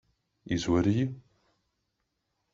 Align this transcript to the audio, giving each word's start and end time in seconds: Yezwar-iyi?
Yezwar-iyi? 0.49 1.05